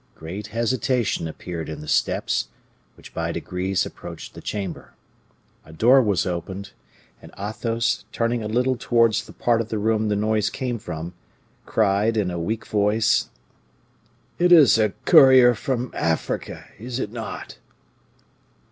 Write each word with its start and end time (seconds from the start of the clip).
Great 0.15 0.47
hesitation 0.47 1.27
appeared 1.27 1.69
in 1.69 1.79
the 1.81 1.87
steps, 1.87 2.47
which 2.97 3.13
by 3.13 3.31
degrees 3.31 3.85
approached 3.85 4.33
the 4.33 4.41
chamber. 4.41 4.95
A 5.63 5.71
door 5.71 6.01
was 6.01 6.25
opened, 6.25 6.71
and 7.21 7.31
Athos, 7.37 8.05
turning 8.11 8.41
a 8.41 8.47
little 8.47 8.75
towards 8.75 9.23
the 9.23 9.31
part 9.31 9.61
of 9.61 9.69
the 9.69 9.77
room 9.77 10.07
the 10.07 10.15
noise 10.15 10.49
came 10.49 10.79
from, 10.79 11.13
cried, 11.67 12.17
in 12.17 12.31
a 12.31 12.39
weak 12.39 12.65
voice: 12.65 13.29
"It 14.39 14.51
is 14.51 14.79
a 14.79 14.93
courier 15.05 15.53
from 15.53 15.91
Africa, 15.93 16.65
is 16.79 16.99
it 16.99 17.11
not?" 17.11 17.59